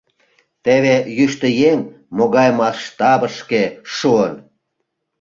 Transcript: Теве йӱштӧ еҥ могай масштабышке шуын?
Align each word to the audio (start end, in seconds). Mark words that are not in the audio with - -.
Теве 0.63 0.95
йӱштӧ 1.17 1.47
еҥ 1.71 1.79
могай 2.17 2.49
масштабышке 2.59 3.63
шуын? 3.95 4.33